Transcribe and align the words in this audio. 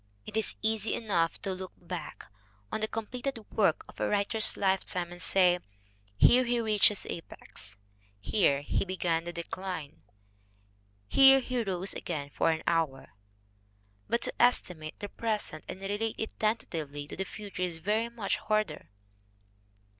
It 0.25 0.35
is 0.35 0.55
easy 0.63 0.95
enough 0.95 1.39
to 1.43 1.53
look 1.53 1.73
back 1.77 2.25
on 2.71 2.79
the 2.81 2.87
com 2.87 3.05
pleted 3.05 3.45
work 3.51 3.85
of 3.87 3.99
a 3.99 4.09
writer's 4.09 4.57
lifetime 4.57 5.11
and 5.11 5.21
say, 5.21 5.59
"Here 6.17 6.43
he 6.43 6.55
KATHLEEN 6.55 6.57
NORRIS 6.57 6.57
77 6.57 6.65
reached 6.65 6.87
his 6.87 7.05
apex, 7.07 7.77
here 8.19 8.61
he 8.63 8.83
began 8.83 9.25
to 9.25 9.31
decline, 9.31 10.01
here 11.07 11.39
he 11.39 11.61
rose 11.61 11.93
again 11.93 12.31
for 12.31 12.49
an 12.49 12.63
hour." 12.65 13.13
But 14.09 14.23
to 14.23 14.33
estimate 14.41 14.97
the 14.99 15.07
present 15.07 15.65
and 15.67 15.79
relate 15.81 16.15
it 16.17 16.39
tentatively 16.39 17.07
to 17.07 17.15
the 17.15 17.23
future 17.23 17.61
is 17.61 17.77
very 17.77 18.09
much 18.09 18.37
harder. 18.37 18.89